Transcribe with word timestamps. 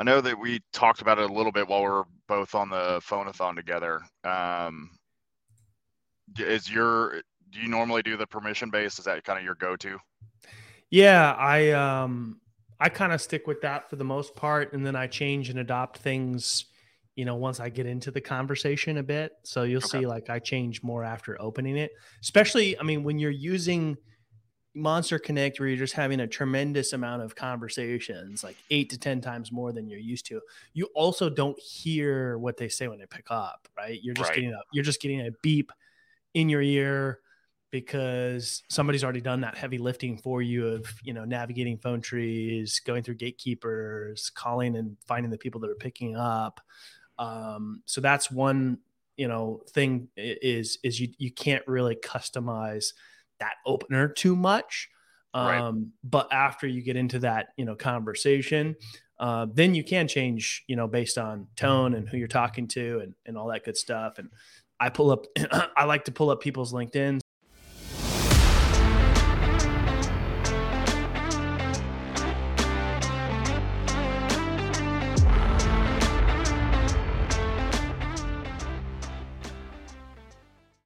I 0.00 0.02
know 0.02 0.22
that 0.22 0.38
we 0.38 0.62
talked 0.72 1.02
about 1.02 1.18
it 1.18 1.28
a 1.28 1.32
little 1.32 1.52
bit 1.52 1.68
while 1.68 1.82
we 1.82 1.88
are 1.88 2.04
both 2.26 2.54
on 2.54 2.70
the 2.70 3.02
phonathon 3.06 3.54
together. 3.54 4.00
Um, 4.24 4.88
is 6.38 6.72
your 6.72 7.20
do 7.50 7.60
you 7.60 7.68
normally 7.68 8.00
do 8.02 8.16
the 8.16 8.26
permission 8.26 8.70
based? 8.70 8.98
Is 8.98 9.04
that 9.04 9.22
kind 9.24 9.38
of 9.38 9.44
your 9.44 9.56
go 9.56 9.76
to? 9.76 9.98
Yeah, 10.88 11.32
I 11.32 11.72
um 11.72 12.40
I 12.80 12.88
kind 12.88 13.12
of 13.12 13.20
stick 13.20 13.46
with 13.46 13.60
that 13.60 13.90
for 13.90 13.96
the 13.96 14.04
most 14.04 14.34
part, 14.34 14.72
and 14.72 14.86
then 14.86 14.96
I 14.96 15.06
change 15.06 15.50
and 15.50 15.58
adopt 15.58 15.98
things. 15.98 16.64
You 17.14 17.26
know, 17.26 17.34
once 17.34 17.60
I 17.60 17.68
get 17.68 17.84
into 17.84 18.10
the 18.10 18.22
conversation 18.22 18.96
a 18.96 19.02
bit, 19.02 19.32
so 19.44 19.64
you'll 19.64 19.78
okay. 19.84 20.00
see 20.00 20.06
like 20.06 20.30
I 20.30 20.38
change 20.38 20.82
more 20.82 21.04
after 21.04 21.38
opening 21.42 21.76
it. 21.76 21.90
Especially, 22.22 22.78
I 22.78 22.84
mean, 22.84 23.02
when 23.02 23.18
you're 23.18 23.30
using 23.30 23.98
Monster 24.74 25.18
Connect, 25.18 25.58
where 25.58 25.68
you're 25.68 25.78
just 25.78 25.94
having 25.94 26.20
a 26.20 26.26
tremendous 26.26 26.92
amount 26.92 27.22
of 27.22 27.34
conversations, 27.34 28.44
like 28.44 28.56
eight 28.70 28.90
to 28.90 28.98
10 28.98 29.20
times 29.20 29.50
more 29.50 29.72
than 29.72 29.88
you're 29.88 29.98
used 29.98 30.26
to, 30.26 30.40
you 30.74 30.88
also 30.94 31.28
don't 31.28 31.58
hear 31.58 32.38
what 32.38 32.56
they 32.56 32.68
say 32.68 32.86
when 32.86 32.98
they 32.98 33.06
pick 33.06 33.26
up, 33.30 33.68
right? 33.76 33.98
You're 34.02 34.14
just 34.14 34.30
right. 34.30 34.36
getting 34.36 34.52
a, 34.52 34.60
you're 34.72 34.84
just 34.84 35.00
getting 35.00 35.26
a 35.26 35.30
beep 35.42 35.72
in 36.34 36.48
your 36.48 36.62
ear 36.62 37.20
because 37.70 38.62
somebody's 38.68 39.02
already 39.02 39.20
done 39.20 39.40
that 39.40 39.56
heavy 39.56 39.78
lifting 39.78 40.16
for 40.16 40.42
you 40.42 40.66
of, 40.66 40.86
you 41.02 41.14
know, 41.14 41.24
navigating 41.24 41.78
phone 41.78 42.00
trees, 42.00 42.80
going 42.84 43.02
through 43.02 43.14
gatekeepers, 43.14 44.30
calling 44.30 44.76
and 44.76 44.96
finding 45.06 45.30
the 45.30 45.38
people 45.38 45.60
that 45.60 45.70
are 45.70 45.76
picking 45.76 46.16
up. 46.16 46.60
Um, 47.18 47.82
so 47.86 48.00
that's 48.00 48.30
one, 48.30 48.78
you 49.16 49.28
know, 49.28 49.62
thing 49.70 50.08
is, 50.16 50.78
is 50.82 51.00
you, 51.00 51.08
you 51.18 51.30
can't 51.30 51.66
really 51.66 51.96
customize 51.96 52.92
that 53.40 53.54
opener 53.66 54.08
too 54.08 54.36
much. 54.36 54.88
Um, 55.32 55.44
right. 55.46 55.84
But 56.04 56.32
after 56.32 56.66
you 56.66 56.82
get 56.82 56.96
into 56.96 57.20
that, 57.20 57.48
you 57.56 57.64
know, 57.64 57.74
conversation, 57.74 58.76
uh, 59.18 59.46
then 59.52 59.74
you 59.74 59.84
can 59.84 60.08
change, 60.08 60.64
you 60.66 60.76
know, 60.76 60.88
based 60.88 61.18
on 61.18 61.46
tone 61.56 61.94
and 61.94 62.08
who 62.08 62.16
you're 62.16 62.28
talking 62.28 62.66
to 62.68 63.00
and, 63.00 63.14
and 63.26 63.36
all 63.36 63.48
that 63.48 63.64
good 63.64 63.76
stuff. 63.76 64.18
And 64.18 64.30
I 64.80 64.88
pull 64.88 65.10
up, 65.10 65.26
I 65.76 65.84
like 65.84 66.04
to 66.06 66.12
pull 66.12 66.30
up 66.30 66.40
people's 66.40 66.72
LinkedIn 66.72 67.20